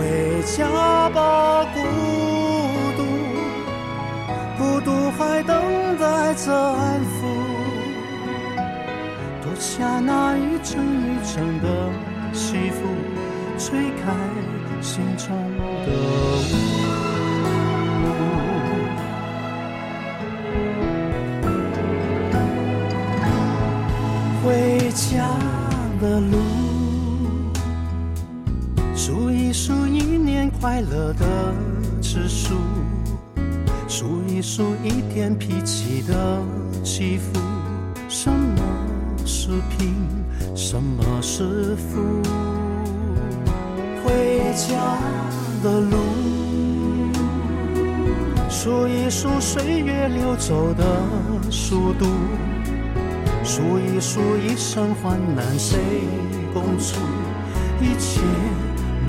[0.00, 0.06] 回
[0.56, 0.64] 家
[1.10, 1.78] 吧，孤
[2.96, 3.04] 独，
[4.56, 5.54] 孤独还等
[5.98, 7.06] 待着安抚。
[9.42, 11.90] 脱下那一层一层的
[12.32, 12.78] 西服，
[13.58, 14.10] 吹开
[14.80, 15.36] 心中
[15.84, 15.92] 的
[16.38, 16.50] 雾。
[29.02, 31.54] 数一数一年快乐的
[32.02, 32.54] 次数，
[33.88, 36.38] 数一数一天脾气的
[36.84, 37.40] 起伏。
[38.10, 38.62] 什么
[39.24, 39.94] 是贫，
[40.54, 41.98] 什么是富？
[44.04, 44.98] 回家
[45.62, 45.96] 的路，
[48.50, 50.84] 数一数岁月流走的
[51.50, 52.04] 速度，
[53.44, 55.78] 数一数一生患难谁
[56.52, 57.00] 共处？
[57.80, 58.20] 一切。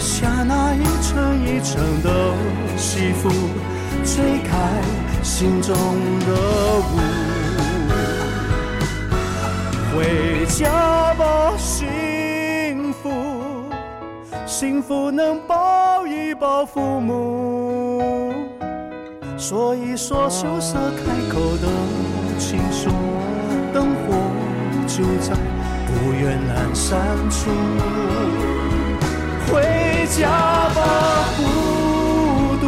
[0.00, 2.10] 下那一层一层的
[2.76, 3.28] 西服，
[4.04, 4.80] 吹开
[5.22, 5.74] 心中
[6.20, 6.32] 的
[6.78, 6.98] 雾。
[9.94, 13.10] 回家吧，幸福，
[14.46, 18.32] 幸福能抱一抱父母，
[19.36, 21.68] 说一说羞涩开口的
[22.38, 22.90] 情书，
[23.72, 24.16] 灯火。
[24.86, 25.32] 就在
[25.86, 26.98] 不远阑珊
[27.30, 27.50] 处，
[29.52, 29.62] 回
[30.08, 30.28] 家
[30.74, 30.78] 吧，
[31.36, 31.42] 孤
[32.60, 32.66] 独，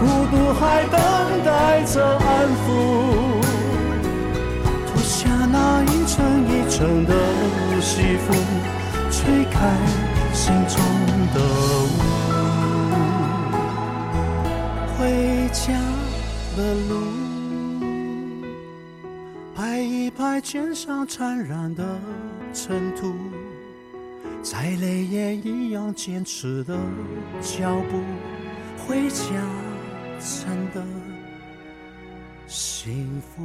[0.00, 0.96] 孤独还等
[1.44, 2.66] 待着安抚。
[4.86, 6.14] 脱下那一层
[6.48, 7.12] 一层的
[7.80, 8.32] 西服，
[9.10, 9.54] 吹开
[10.32, 10.76] 心中
[11.34, 11.36] 的
[11.84, 11.94] 雾，
[14.96, 15.00] 回
[15.52, 15.72] 家
[16.56, 16.90] 的路。
[19.54, 21.84] 拍一拍肩上沾染的
[22.52, 23.14] 尘土，
[24.42, 26.76] 再累也一样坚持的
[27.40, 28.02] 脚步，
[28.76, 29.24] 回家
[30.18, 30.84] 真的
[32.48, 33.40] 幸福。